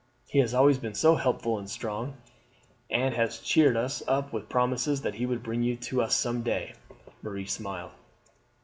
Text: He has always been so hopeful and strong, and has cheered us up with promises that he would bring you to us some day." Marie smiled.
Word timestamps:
He 0.27 0.39
has 0.39 0.55
always 0.55 0.79
been 0.79 0.95
so 0.95 1.13
hopeful 1.15 1.59
and 1.59 1.69
strong, 1.69 2.17
and 2.89 3.13
has 3.13 3.37
cheered 3.37 3.77
us 3.77 4.01
up 4.07 4.33
with 4.33 4.49
promises 4.49 5.03
that 5.03 5.13
he 5.13 5.27
would 5.27 5.43
bring 5.43 5.61
you 5.61 5.75
to 5.75 6.01
us 6.01 6.15
some 6.15 6.41
day." 6.41 6.73
Marie 7.21 7.45
smiled. 7.45 7.91